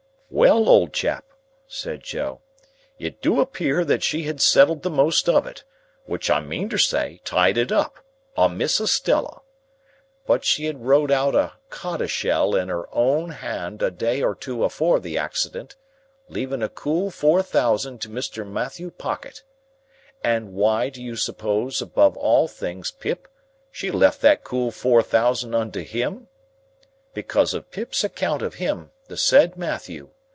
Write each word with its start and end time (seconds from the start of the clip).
"Well, 0.33 0.69
old 0.69 0.93
chap," 0.93 1.25
said 1.67 2.03
Joe, 2.03 2.39
"it 2.97 3.21
do 3.21 3.41
appear 3.41 3.83
that 3.83 4.01
she 4.01 4.23
had 4.23 4.39
settled 4.39 4.81
the 4.81 4.89
most 4.89 5.27
of 5.27 5.45
it, 5.45 5.65
which 6.05 6.29
I 6.29 6.39
meantersay 6.39 7.19
tied 7.25 7.57
it 7.57 7.69
up, 7.69 7.97
on 8.37 8.57
Miss 8.57 8.79
Estella. 8.79 9.41
But 10.25 10.45
she 10.45 10.67
had 10.67 10.85
wrote 10.85 11.11
out 11.11 11.35
a 11.35 11.37
little 11.37 11.51
coddleshell 11.69 12.55
in 12.55 12.69
her 12.69 12.87
own 12.95 13.31
hand 13.31 13.81
a 13.83 13.91
day 13.91 14.23
or 14.23 14.33
two 14.33 14.63
afore 14.63 15.01
the 15.01 15.17
accident, 15.17 15.75
leaving 16.29 16.63
a 16.63 16.69
cool 16.69 17.11
four 17.11 17.43
thousand 17.43 17.99
to 18.03 18.07
Mr. 18.09 18.47
Matthew 18.49 18.89
Pocket. 18.89 19.43
And 20.23 20.53
why, 20.53 20.87
do 20.87 21.03
you 21.03 21.17
suppose, 21.17 21.81
above 21.81 22.15
all 22.15 22.47
things, 22.47 22.89
Pip, 22.89 23.27
she 23.69 23.91
left 23.91 24.21
that 24.21 24.45
cool 24.45 24.71
four 24.71 25.03
thousand 25.03 25.55
unto 25.55 25.81
him? 25.83 26.29
'Because 27.13 27.53
of 27.53 27.69
Pip's 27.69 28.05
account 28.05 28.41
of 28.41 28.53
him, 28.53 28.91
the 29.09 29.17
said 29.17 29.57
Matthew. 29.57 30.11